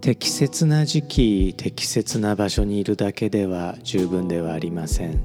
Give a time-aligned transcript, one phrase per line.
[0.00, 5.20] 適切な時期適切な場所にいるだけでは十分ではありません。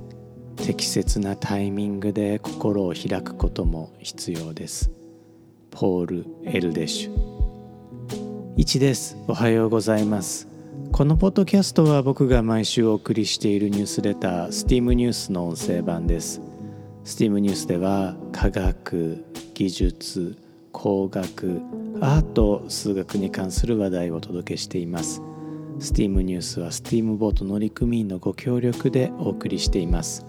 [0.57, 4.91] 適切なタイミングで心を開くことも必要です。
[5.71, 8.55] ポール・エルデシュ。
[8.57, 9.15] 1です。
[9.29, 10.49] おはようございます。
[10.91, 16.41] このポッドキャストは僕が毎週お送りしているニュースレター STEAM ニュースの音声版です。
[17.05, 19.23] STEAM ニュースでは科学
[19.53, 20.37] 技術
[20.73, 21.61] 工学
[22.01, 25.21] アート数学に関する話題をお届けしています。
[25.79, 30.25] STEAM ニュースは STEAM ボート乗組員のご協力でお送りしています。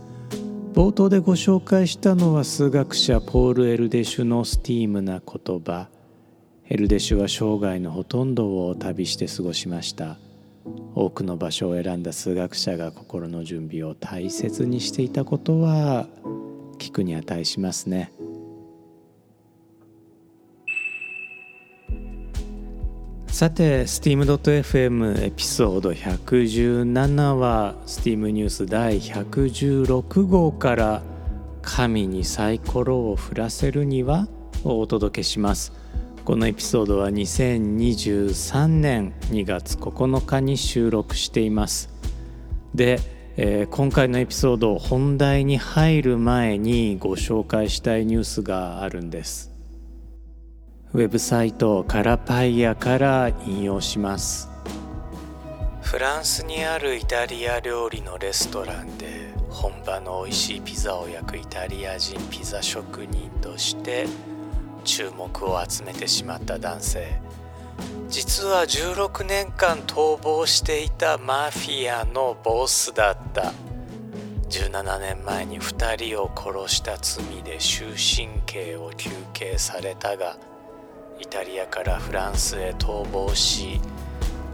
[0.74, 5.88] 冒頭でご紹介したのは数学者ポール・エルデシュの STEAM な言葉。
[6.68, 10.18] エルデシュは生涯のほとんどを旅して過ごしました。
[10.94, 16.06] 多くの場所を選んだ数学者が心の準備を大切にしていたことは
[16.78, 18.12] 聞くに値しますね。
[23.36, 31.02] さて steam.fm エピソード117は Steam ニュース第116号から
[31.60, 34.26] 神にサイコロを振らせるには
[34.64, 35.74] をお届けします。
[36.24, 41.90] このエピソードは2023年2月9日に収録しています。
[42.74, 43.00] で、
[43.36, 49.55] えー、今回のエピソード本題に入る前にご紹介したいニュースがあるんです。
[50.94, 54.48] ウェブサイトカラパイアから引用します。
[55.82, 64.06] フランスにあるイタリア料理のレストランで本場の美味しいピザを焼くイタリア人ピザ職人として
[64.84, 67.20] 注目を集めてしまった男性。
[68.08, 73.52] 実は16年間逃亡していたマフィアのボスだった。
[74.48, 80.38] 17年前に2人を殺した罪で終身刑を求刑されたが
[81.20, 83.80] イタリアからフランスへ逃亡し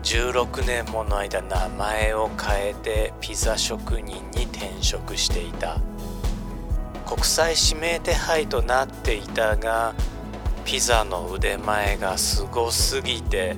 [0.02, 5.80] 16年もの間名前を変えてピザ職人に転職していた。
[7.06, 9.95] 国際指名手配となっていたが
[10.64, 13.56] ピザの腕前がすごすぎて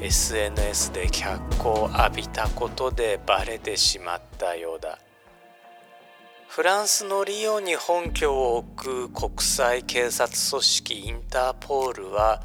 [0.00, 4.98] SNS で脚光を浴びたことでバレてしまったようだ。
[6.54, 12.42] フランスのリヨンに本拠を置く国際警察組織インターポールは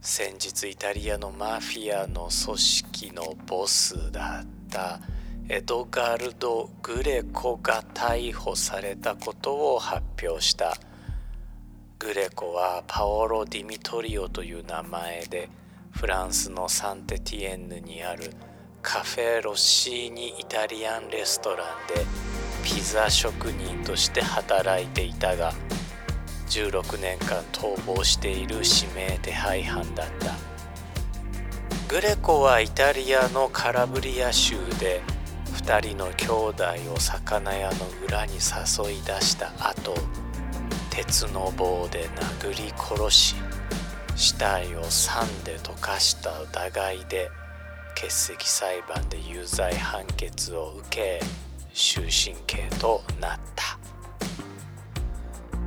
[0.00, 5.00] 先日イタリアのマフィアの組織のボスだった。
[5.48, 10.76] エドガルド・グレコが逮捕されたことを発表した。
[11.98, 15.48] グレコはパオロ・ディミトリオという名前で
[15.90, 18.30] フランスのサンテティエンヌにある
[18.82, 25.52] カフェ・ロッシーニイタリアンレストランでピザ職人として働いていたが
[26.48, 30.52] 16年間逃亡している指名手配犯だった。
[31.92, 35.02] グレコはイタリアのカラブリア州で
[35.56, 36.64] 2人の兄弟
[36.94, 37.76] を魚屋の
[38.08, 39.94] 裏に誘い出した後
[40.88, 42.08] 鉄の棒で
[42.40, 43.34] 殴り殺し
[44.16, 47.30] 死体を酸で溶かした疑いで
[47.94, 51.20] 欠席裁判で有罪判決を受け
[51.74, 53.78] 終身刑となった。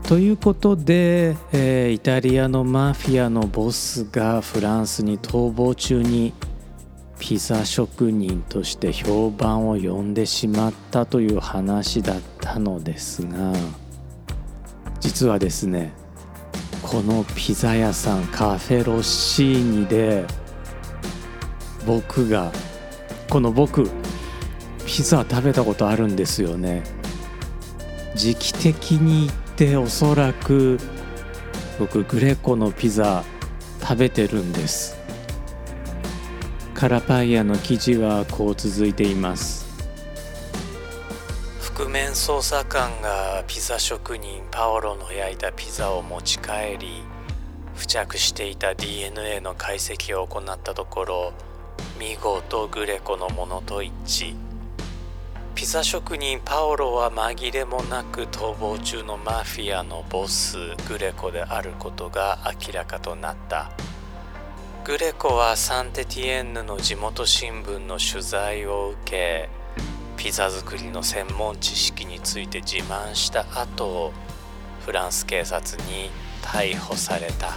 [0.08, 6.32] ということで、えー、イタリアのマフィアのボスがフランスに逃亡中に
[7.18, 13.54] ピザ職人として評判を呼んでしまったという話だったのですが
[15.00, 15.94] 実はですね
[16.84, 20.26] このピザ屋さんカフェロッシーニで
[21.88, 22.52] 僕が
[23.30, 23.90] この僕
[24.96, 26.82] ピザ食べたことあるんですよね。
[28.16, 30.80] 時期的に言っておそらく
[31.78, 33.26] 僕グレコのピザ
[33.82, 34.96] 食べてるんです。
[36.74, 39.66] カラパイヤの生地はこう続いています。
[41.60, 47.04] 覆面捜査官がピザ職人パオロの焼いたピザを持ち帰り
[47.76, 51.34] 付着していた DNA の解析を行ったところ
[52.00, 54.45] 見事グレコのものと一致。
[55.56, 60.58] ピザ職人パオロは紛れもなく逃亡中のマフィアのボス
[60.90, 63.72] グレコであることが明らかとなった。
[64.84, 69.50] グレコはサンテティエンヌの地元新聞の取材を受け
[70.18, 74.12] ピザ作りの専門知識について自慢した後
[74.86, 76.12] フランス警察に
[76.44, 77.54] 逮捕された。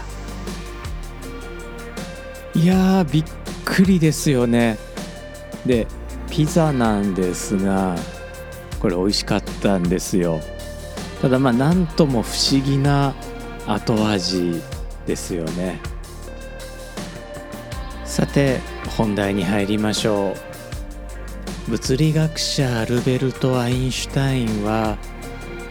[2.55, 3.25] いやびっ
[3.65, 4.79] くりですよね。
[5.67, 5.89] で
[6.31, 7.97] ピザなんですが
[8.81, 10.41] これ美味しかったんですよ。
[11.21, 13.15] ただまあ何とも不思議な
[13.67, 14.63] 後味
[15.07, 15.81] ですよね。
[18.05, 18.61] さて
[18.97, 20.35] 本題に入りましょ
[21.67, 21.71] う。
[21.71, 24.97] 物理学者アルベルト・アインシュタインは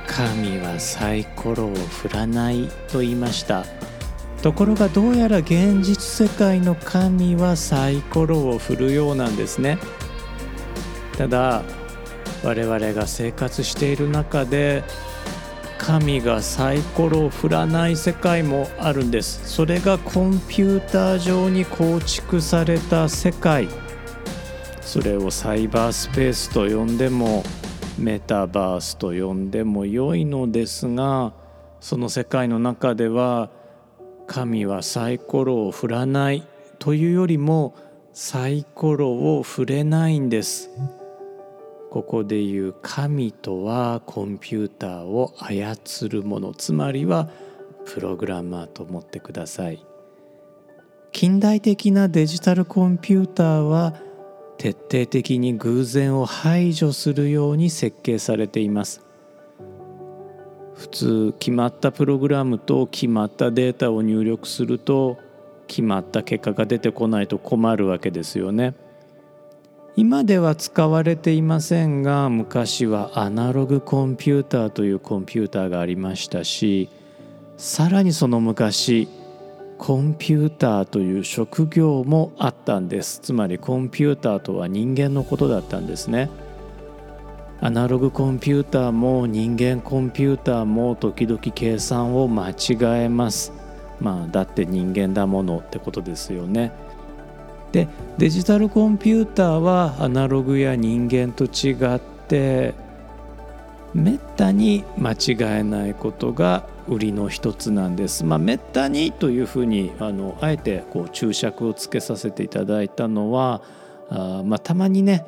[0.06, 3.66] 神はサイコロを振らないと言いました。
[4.42, 9.80] ところがどうやら現実世界の神はサイコロを振るようなんですね。
[11.18, 11.64] ただ
[12.44, 14.84] 我々が生活している中で
[15.80, 23.68] 神がサイコロを振らない世界もあるんですそれがコンピューター上に構築された世界
[24.82, 27.44] それをサイバースペースと呼んでも
[27.98, 31.34] メタバースと呼んでも良いのですが
[31.80, 33.50] その世界の中では
[34.28, 36.48] 神はサイコロを振らない
[36.80, 37.76] というよりも
[38.14, 40.70] サイコロを振れないんです。
[41.90, 45.76] ここでいう神とはコンピューターを操
[46.10, 47.30] るものつまりは
[47.86, 49.86] プログラマーと思ってください
[51.12, 53.96] 近代的なデジタルコンピューターは
[54.58, 59.08] 徹底的に偶然を排除するように設計されています
[60.76, 65.18] 普通決まったプログラムと決まったデータを入力すると
[65.68, 68.74] 決まった結果が出てこないと困るわけですよね。
[69.98, 76.88] 今では使われていませんが昔はアナログコンピューターというコンピューターがありましたし
[77.58, 79.08] さらにその昔
[79.80, 83.20] コンピューターという職業もあったんです。
[83.20, 86.30] つまりコンピューターとは人間のことだったんですね。
[87.62, 93.54] アナログコンピューターも人間コンピューターも時々計算を間違えます。
[94.00, 96.72] まあだって人間だものってことですよね。
[97.72, 97.88] で
[98.18, 102.74] デジタルコンピューターはアナログや人間と違って
[103.94, 108.24] めったに間違えないことが売りの一つなんです。
[108.24, 113.62] まあ、めったにというふうにあのあえてこう注釈をつけさせていただいたのは
[114.10, 115.26] あ、まあ、たまにね、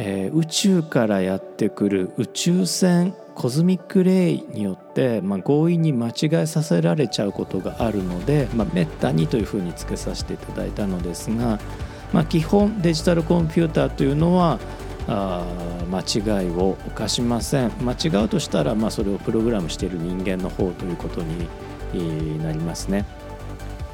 [0.00, 11.58] えー、宇宙からやってくる宇宙線 cosmic ray によって、まあ、強引に間違えさせられちゃうことがあるので、まあ、めったにというふうにつけさせていただいたのですが、
[12.12, 14.60] まあ、基本デジタルコンピューターというのは
[15.08, 15.44] あ
[15.90, 23.04] 間違いを犯しません間違うとしたら、まあ、それをプログラムしている人間の方ということになりますね。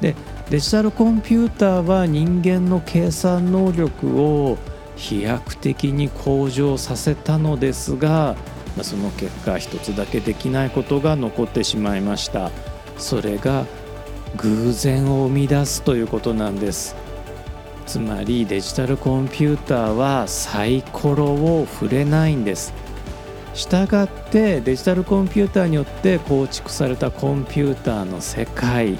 [0.01, 0.13] で
[0.49, 4.57] デジタルコンピューターは人間の計算能力を
[4.95, 8.35] 飛躍的に向上させたのですが
[8.77, 12.51] ま、その結果一つだけできないことが残ってしまいました。
[12.97, 13.65] それが
[14.37, 16.95] 偶然を生み出すということなんです。
[17.85, 22.73] つまりデジタルコンピューターはサイコロを触れないんです。
[23.53, 28.99] したがってデジタルコンピューターによって構築されたコンピューターの世界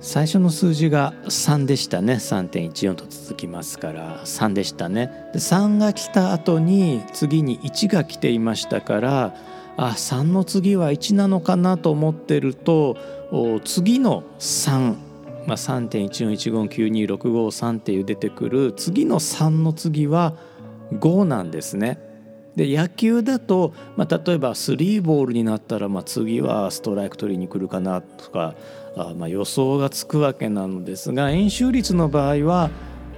[0.00, 2.14] 最初の数字が3でしたね。
[2.14, 4.24] 3.14と続きますから。
[4.24, 5.12] 3でしたね。
[5.34, 9.34] で3が来た後に次に1が来ていましたから
[9.76, 12.96] あ3の次は1なのかなと思ってると
[13.64, 14.94] 次の3
[15.46, 20.36] まあ、3.141592653っていう出てくる次の3の次は
[20.92, 21.98] 5なんですね。
[22.56, 28.54] で野球だと、まあ、例えば3ボールになったら、まあ、次はストライク取りに来るかなとか
[28.96, 32.70] あ、まあ、予想がつくわけなのですが円周率の場合は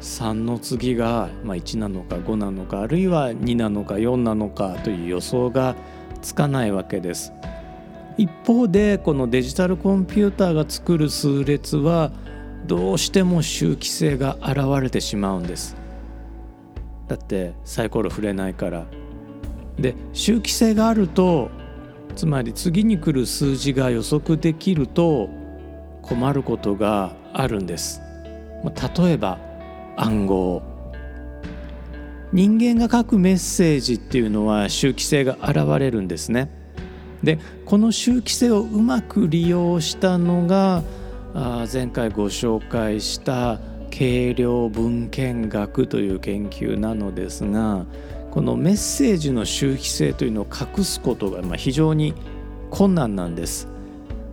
[0.02, 5.76] 3の次が、まあ、1なのか5なのかあるいは2なのか4なのかという予想が
[6.20, 7.32] つかないわけです。
[8.22, 12.12] 一方でこのデジタルコンピューターが作る数列は
[12.68, 15.76] どうしても周期性が現れてしまうんです。
[17.08, 18.86] だってサイコロ振れないから。
[19.76, 21.50] で周期性があると
[22.14, 25.28] つまり次に来る数字が予測できると
[26.02, 28.00] 困ることがあるんです。
[28.96, 29.40] 例えば
[29.96, 30.62] 暗号。
[32.32, 36.61] 人間が書くメッセージっていうのは周期性が現れるんですね。
[37.22, 40.82] でこの周期性をうまく利用したのが
[41.72, 43.60] 前回ご紹介した
[43.90, 47.86] 軽量文献学という研究なのですが
[48.30, 52.14] このメッセージの周期性というのを隠すことが非常に
[52.70, 53.68] 困難なんです。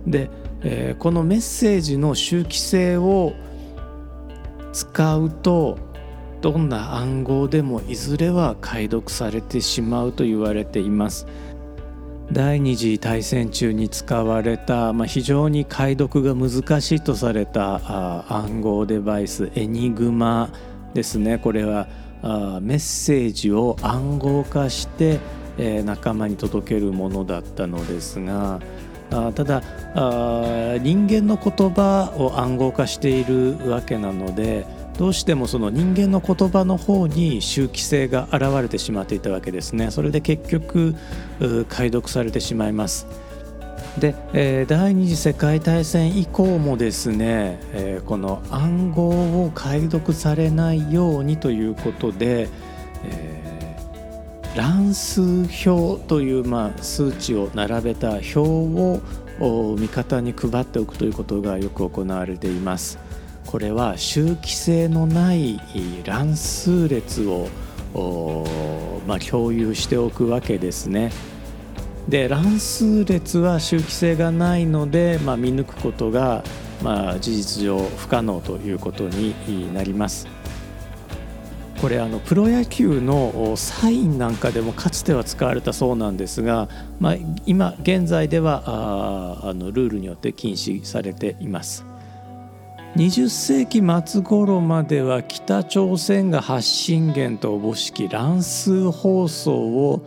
[0.06, 0.30] で、
[0.62, 3.34] えー、このメッセージの周期性を
[4.72, 5.78] 使うと
[6.40, 11.26] どんな暗号でもいずれは解読されてしまうと言われています。
[12.32, 20.50] 第二次大戦中に使われた、まあ、非常に解読が難しいとされた暗号デバイスエニグマ
[20.94, 21.38] ですね。
[21.38, 21.88] これは
[22.22, 25.18] あメッセージを暗号化して、
[25.58, 28.60] えー、仲間に届けるものだったのですが
[29.10, 29.62] あただ
[29.94, 34.66] あ人間の言葉を暗号化しているわけなので
[35.00, 40.94] どうしてもその人間の言葉の方に周期性が現れてしまっていたわけですねそれで結局
[41.70, 43.06] 解読されてしまいます
[43.98, 49.08] で、えー、第二次世界大戦以降もですね、えー、この暗号
[49.46, 52.50] を解読されないようにということで、
[53.02, 55.22] えー、乱数
[55.66, 59.00] 表という、まあ、数値を並べた表を
[59.78, 63.09] 味方に配っておくということがよく行われています。
[63.46, 65.60] これは周期性のない
[66.04, 67.48] 乱数列を
[69.06, 71.10] まあ、共有しておくわけですね。
[72.08, 76.42] で乱数列は周期性がないので、まあ、見抜くことが、
[76.82, 80.26] まあ、事実上不可能ということになります。
[81.80, 86.68] これあのプロ野球のサインなんかでもかつては使われたそうなんですが、
[86.98, 87.16] まあ、
[87.46, 91.89] 今現在ではああのルールによって禁止されています。
[92.96, 100.02] 20世紀末頃までは北朝鮮が発信源とおぼしき乱数放送を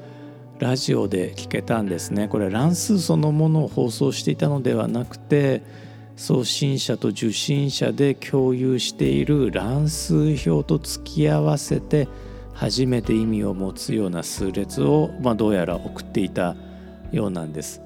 [0.59, 5.63] ラジオで聞けたんですねこれ乱数そのものを放送していたのではなくて
[6.17, 12.09] 送信者と受信者で共有している乱数表と突き合わせて
[12.53, 16.57] 初めて意味を持つような数列を、まあ、どうやら送っていた
[17.13, 17.81] ようなんです。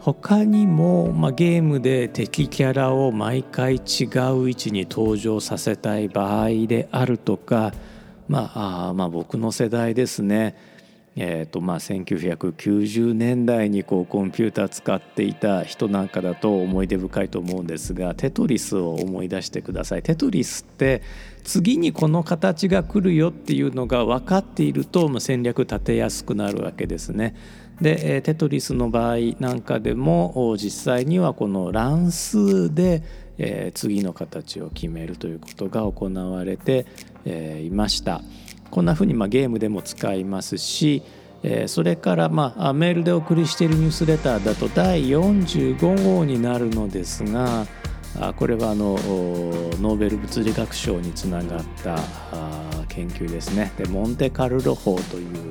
[0.00, 7.72] 他にも、まあ、ゲームで敵キャラを毎回違う位置に登場させたい場合であるとか、
[8.28, 10.56] まあ、あまあ僕の世代ですね、
[11.16, 20.02] えーとまあ、1990年代にこうコンピューター使っていた人なんかだと思い出深いと思うんですがテトリスを思い出してください。
[20.02, 21.02] テトリスって
[21.42, 27.34] 次にこの形が来るよっていうのが分かっていると戦略立てやすくなるわけですね。
[27.80, 33.02] でテトリスの場合なんかでも実際にはこの乱数で
[33.74, 36.86] 次の形を決めるということが行われて
[37.62, 38.22] いました。
[38.70, 41.02] こんなふうにゲームでも使いますし
[41.66, 47.66] それからまあメールでお送りしているニュースレターだと第45号になるのですが
[48.36, 51.96] これはあのノーベル物理学賞につながった
[52.88, 53.72] 研究ですね。
[53.78, 55.50] でモンテカルロ法という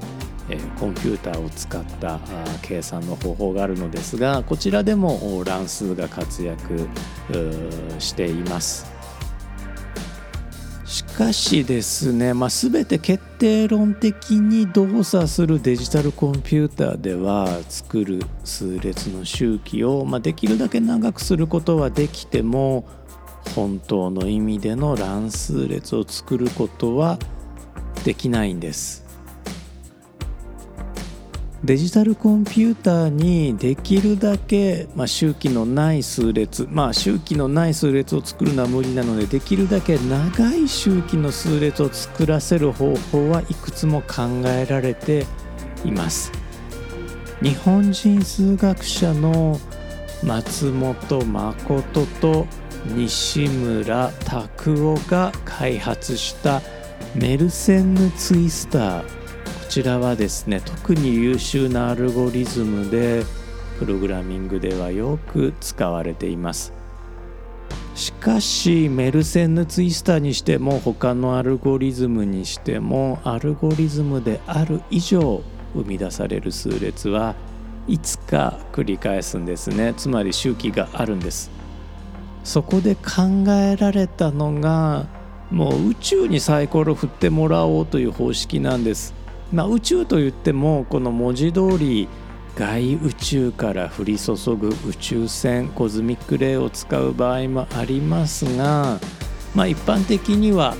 [0.80, 2.20] コンピューターを使った
[2.62, 6.88] 計算の方法があるのですがこちらでも乱数が活躍
[8.00, 8.98] しています。
[10.86, 22.88] しかしですね、まあ、全て決定論的に動作するデジタルコンピューターでは作る数列の周期を、まあ、できるだけ長くすることはできても
[23.54, 27.20] 本当の意味での乱数列を作ることは
[28.06, 29.07] できないんです。
[31.68, 45.26] デジタルコンピューターにできるだけ、まあ、周期のない数列まあ周期のない数列を作るのは無理なのでできるだけ長い周期の数列を作らせる方法はいくつも考えられて
[45.84, 46.32] います。
[47.42, 49.60] 日本人数学者の
[50.24, 52.48] 松本誠と
[52.96, 56.62] 西村拓夫が開発した
[57.14, 59.17] メルセンヌツイスター。
[59.68, 63.24] ちらはですね特に優秀なアルゴリズムで
[63.78, 66.74] プログラミングではよく使われています。
[67.94, 75.42] しかしメルセンヌツイスターにしても他のアルゴリズムにしてもアルゴリズムである以上
[75.74, 77.36] 生み出される数列は
[77.88, 79.94] いつか繰り返すんですね。
[79.98, 81.52] つまり周期があるんです。
[82.44, 85.08] そこで考えられたのが
[85.52, 89.17] もう宇宙にサイコロ振ってもらおうという方式なんです。
[89.52, 92.08] まあ、宇宙といってもこの文字通り
[92.56, 99.00] 外宇宙から降り注ぐ宇宙線 cosmic ray を使う場合もありますが、
[99.54, 100.76] まあ、一般的には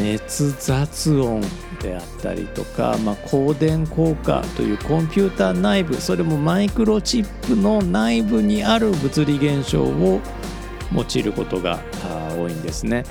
[0.00, 1.42] 熱雑音
[1.80, 10.20] であったりとか、まあ、光電効果というコンピューター内部それもマイクロチップの内部にある物理現象を
[10.92, 11.80] 用いることが
[12.36, 13.04] 多いんですね。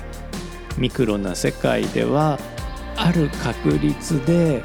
[0.76, 2.38] ミクロな世界では
[2.96, 4.62] ある確率で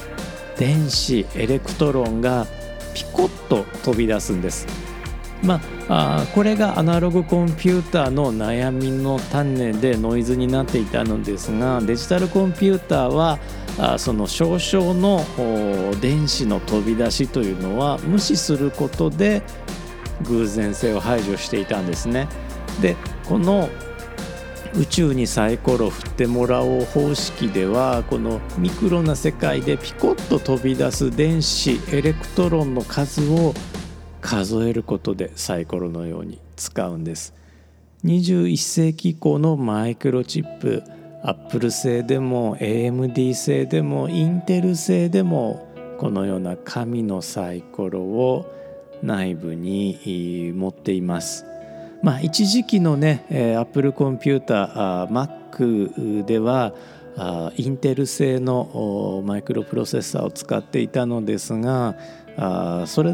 [0.57, 2.45] 電子 electron が
[2.93, 4.67] ピコッと飛び出すんです。
[5.41, 13.39] まあ、これがアナログコンピューターの悩みの種でノイズになっていたのですがデジタルコンピューターは
[13.77, 15.24] あその少々の
[16.01, 19.41] 電子の飛び出しというのは無視することで
[20.24, 22.27] 偶然性を排除していたんですね。
[22.81, 23.69] でこの
[24.75, 33.53] 宇宙にサイコロ振ってもらおう方式ではこのミクロな世界でピコッと飛び出す電子 electron の数を
[34.21, 37.33] 数えることでサイコロのように使うんです。
[38.05, 40.83] 21世紀以降のマイクロチップ
[41.23, 48.53] アップル製でも AMD 製でもインテル製でもこのような紙のサイコロを
[49.03, 51.49] 内部に持っています。
[52.01, 56.74] まあ、一時期のね、えー、Apple コンピューター Mac では
[57.58, 61.98] インテル製のマイクロプロセッサーを使っていたのですが
[62.38, 63.13] あそれ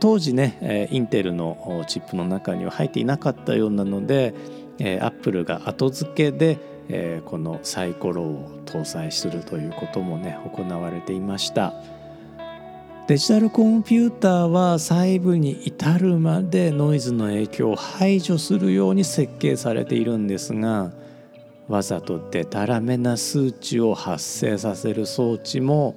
[0.00, 4.34] 当時ねインテルのチップの中には入っていなかったようなので
[4.80, 6.58] アップルが後付けで
[7.24, 11.72] このサイコロを搭載するということもね行われていました。
[13.06, 20.90] デジタルコンピューターは細部に至るまでノイズの影響を排除するように設計されているんですが
[21.68, 25.94] わざとデタラメな数値を発生させる装置も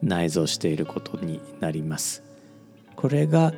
[0.00, 2.22] 内蔵していることになります。
[2.94, 3.52] これが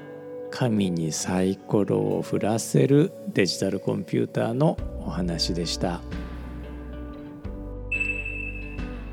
[0.50, 6.00] 神にサイコロを振らせるデジタルコンピューターのお話でした。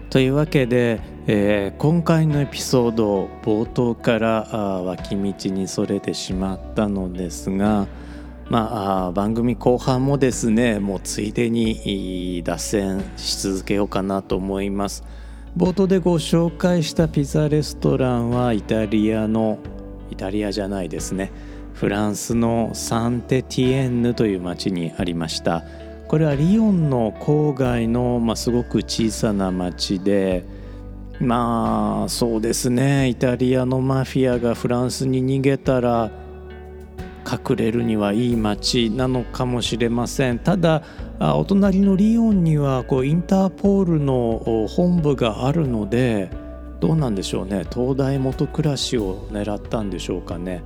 [0.09, 4.43] というわけでえー、今回のエピソード冒頭から
[4.85, 7.85] 脇道にそれてしまったのですが、
[8.49, 15.03] まあ、番組後半もですねもうついでに脱線し続けようかなと思います。
[15.57, 19.57] 冒頭でご紹介したピザレストランはイタリアの
[20.09, 21.31] イタリアじゃないですね
[21.73, 25.65] フランスのサンテティエンヌという町にありました。
[26.07, 30.45] これはリヨンの郊外の、まあ、すごく小さな町で
[31.19, 33.09] まあそうですね。
[33.09, 36.11] イタリアのマフィアがフランスに逃げたら
[37.29, 40.39] 隠れるにはいい街なのかもしれません。
[40.39, 40.83] ただ
[41.19, 46.29] お隣のリヨンにはこうインターポールの本部があるので
[46.79, 47.65] どうなんでしょうね。
[47.73, 50.61] 東大元暮らしを狙ったんでしょうかね。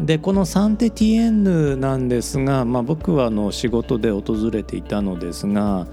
[0.00, 5.86] でこのサンテティエンヌなんですが、まあ、僕はあの仕事で訪れていたのですが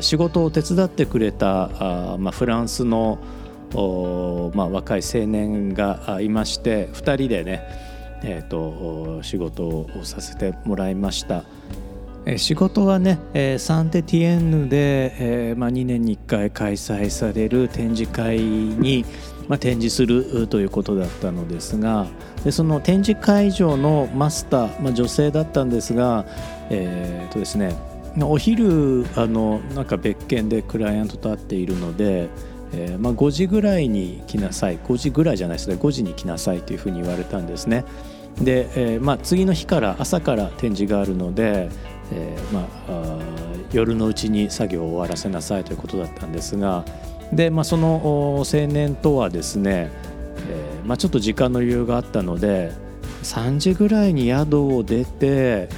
[0.00, 1.70] 仕事を手伝ってくれた
[2.12, 3.18] あ、まあ、フランスの
[3.74, 7.62] まあ、若い青年がいまして2人でね、
[8.22, 11.44] えーと、仕事をさせてもらいました。
[12.38, 19.04] 仕事はね、えー、サンテティエンヌで、えーまあ、2年に1回開催される展示会に、
[19.46, 22.08] まあ、展示するということだったのですが
[22.42, 26.26] でその展示会場のマスター、まあ、女性だったんですが、
[26.68, 27.76] えーとですね、
[28.22, 32.28] お昼あのなんか別件でクライアントと会っているので、
[32.72, 34.78] えー、まあ、5時ぐらいに来なさい。
[34.78, 35.76] 5時ぐらいじゃないですね。
[35.76, 37.84] 5時に来なさいというふうに言われたんですね。
[38.40, 41.68] で、えー、まあ、次の日から朝から展示があるので、
[42.12, 43.18] えー、まあ、
[43.72, 46.84] 夜のうちに作業を終わらせなさいということだったんですが
[47.32, 49.90] で、まあ、その青年とはですね、
[50.48, 52.72] えま、ちょっと時間の余裕があったので
[53.22, 55.68] 3時ぐらいに宿を出て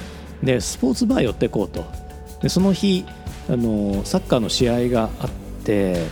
[0.43, 1.98] でスポーツバー寄っていこうと。
[2.41, 3.05] でその日
[3.49, 5.29] あのサッカーの試合があっ
[5.63, 6.05] て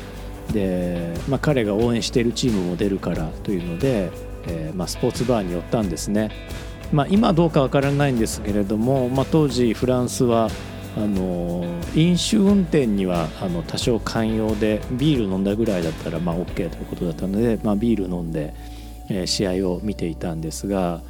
[0.51, 4.11] で、まあ、彼が応援しているチームも出るからというので、
[4.47, 6.31] えー、まあ、スポーツバーに寄ったんですね、
[6.91, 10.49] まあ、今どうかわからないんですけれども、まあ、当時フランスは
[10.95, 11.63] あの
[11.93, 18.55] 飲酒運転にはあの多少寛容でビール飲んだぐらいだったらまあ OK ということだったので、まあ、ビール飲んで、
[19.09, 21.01] えー、試合を見ていたんですが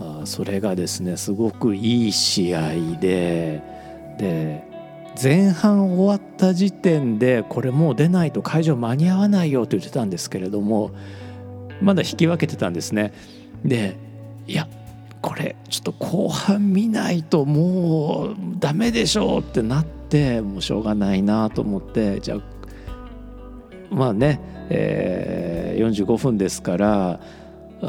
[0.00, 3.76] あそれがですねすごくいい試合で。
[4.18, 4.64] で
[5.20, 10.90] 前半終わった時点でこれもう出ないと会場間に合わないよと言ってたんですけれども
[11.80, 13.12] まだ引き分けてたんですね。
[13.64, 13.96] で
[14.46, 14.68] いや
[15.22, 22.40] これちょっと後半見ないともうダメでしょうってなってもうしょうがないなと思ってじゃあ
[23.90, 27.20] まあね、えー、45分ですから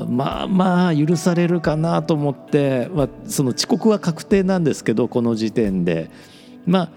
[0.06, 6.10] まあまあ許されるかなと思って、まあ、その遅刻は確定なんですけどこの時点で
[6.66, 6.90] まあ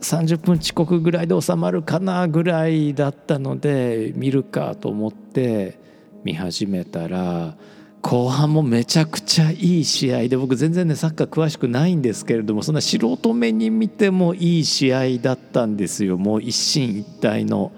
[0.00, 5.78] 30分遅刻ぐらいで収まるかなぐらいだったので見るかと思って
[6.24, 7.56] 見始めたら
[8.02, 17.72] 後半もめちゃくちゃいい試合で僕全然ねサッカー詳しくないんですけれどもそんな素人目に見てもいい試合だったんですよもう一進一退の。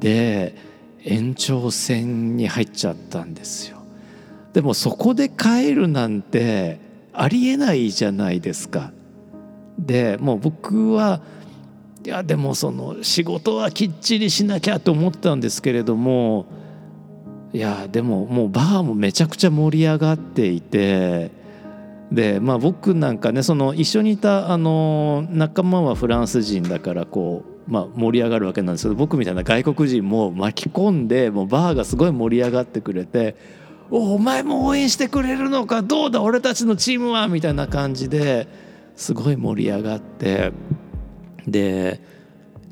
[0.00, 0.71] で
[1.04, 3.78] 延長戦に入っちゃったんですよ。
[4.52, 6.78] でもそこで帰るなんて
[7.12, 8.92] ありえないじゃないですか。
[9.78, 11.20] でもう僕は
[12.04, 16.46] いやでもその仕事はきっちりしなきゃと思ったんですけれども
[17.52, 21.30] いやでももうバーもめちゃくちゃ盛り上がっていて
[22.10, 33.36] でまあ僕なんかねその一緒にいたあの仲間はフランス人だからこう、まあ、盛り上がるわけなんですけど僕みたいな外国人も巻き込んでもうバーがすごい盛り上がってくれて
[33.90, 35.82] 「おお前も応援してくれるのか？
[35.82, 36.22] どうだ？
[36.22, 38.48] 俺たちのチームは」みたいな感じで
[38.96, 40.52] すごい盛り上がって
[41.46, 42.00] で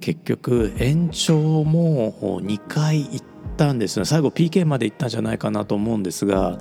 [0.00, 3.22] 結局延長も2回行っ
[3.57, 4.05] たんですよ。
[4.05, 6.59] 最後 PK まで行ったんじゃないかなと思うんですが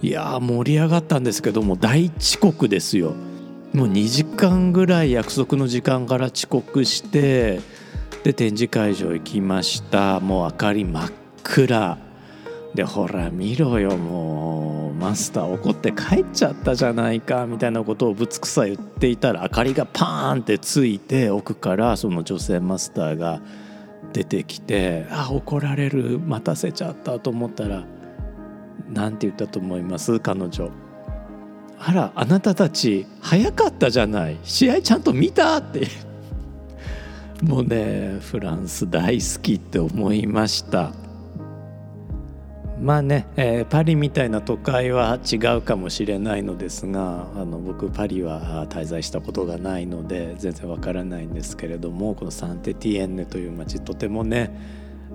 [0.00, 3.14] いや盛り上がったんですけども大遅刻ですよ。
[3.72, 7.60] もう2時間ぐらい約束の時間から遅刻して
[8.24, 10.20] で展示会場行きました。
[10.20, 11.10] もう明かり真っ
[11.44, 11.98] 暗。
[12.74, 13.96] でほら見ろよ。
[13.96, 17.46] もうマスター怒って帰っちゃったじゃないか。
[17.46, 23.40] みたいなことをぶつくさ言っていたら明かりがパーンってついて奥からその女性マスターが
[24.12, 26.18] 出てきてあ怒られる。
[26.18, 27.84] 待たせちゃったと思ったら
[28.90, 30.18] 何て言ったと思います？
[30.18, 30.70] 彼女。
[31.80, 34.36] あらあなたたち早かったじゃない。
[34.42, 35.86] 試合ちゃんと見たって。
[37.42, 40.92] もうねフランス大好きって思いました。
[42.80, 54.56] まあね、えー、パリみたいな都会は違うかもしれないのですがあの僕パリは滞在したことがないので全然わからないんですけれどもこのサンテティエンヌという街とてもね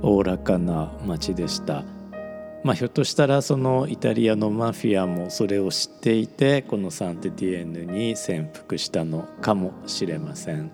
[0.01, 1.85] おおらかな街でした。
[2.63, 10.71] まあ、ひょっとしたらそのイタリアのマフィアもそれを知っていてこのサンテティエンヌに潜伏したのかもしれません。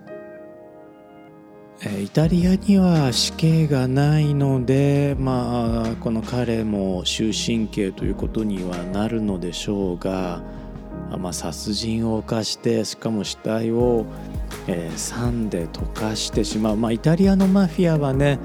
[1.81, 10.43] イタリアには死刑がないので、まあ、この彼も終身刑ということにはなるのでしょうが、
[11.17, 14.05] まあ、殺人を犯してしかも死体を、
[14.67, 18.39] えー、酸で溶かしてしまう、まあ、イタリアのマフィアはね、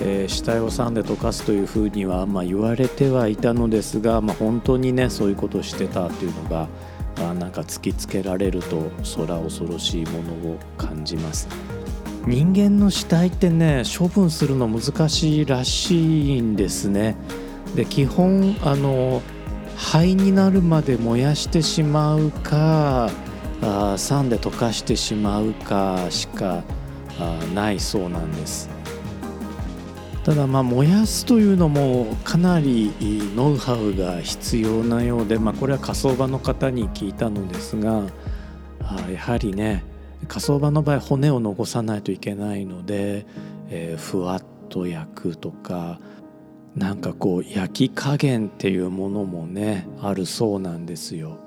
[0.00, 6.68] えー、死体を酸で溶かすというふうには、まあ、言われてはいたのですが、まあ、本当にねそういうことをしてたというのが、
[7.20, 11.48] あ、なんか突きつけられると空恐ろしいものを感じます。
[12.26, 17.16] 人間の死体ってね処分するの難しいらしいんですね。
[17.74, 19.22] で基本あの
[19.76, 23.10] 灰になるまで燃やしてしまうか
[23.62, 26.64] あ酸で溶かしてしまうかしか
[27.18, 28.68] あないそうなんです
[30.28, 32.92] ただまあ燃やすというのもかなり
[33.34, 38.02] ノウハウが必要なようで、まあ、これは火葬場の方に聞いたのですが
[38.82, 39.86] あやはりね
[40.28, 43.24] 火葬場の場合骨を残さないといけないので、
[43.70, 45.98] えー、ふわっと焼くとか
[46.76, 51.38] なんかこう焼き加減っていうものもねあるそうなんですよ。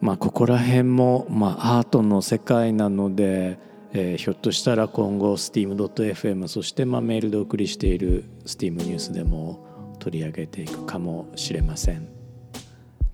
[0.00, 3.58] まあここら辺も、まあ、アートの世界なので、
[3.96, 12.08] えー、ひょっとしたら今後 steam.fm そしてまあメールでお送りしているスティームニュースでも取り上げていくかもしれません。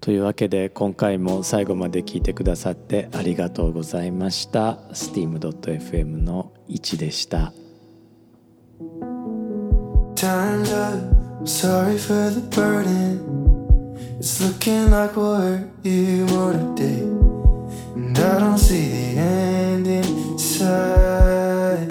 [0.01, 4.79] というわけで今回も最後まで聞いてくださってありがとうございました。
[4.95, 7.53] スティーム .fm の1でした。
[17.97, 19.30] And I don't see the end
[20.61, 21.89] Done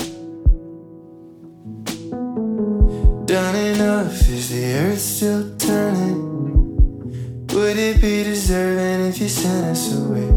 [3.56, 7.48] enough, is the earth still turning?
[7.48, 10.29] Would it be deserving if you sent us away?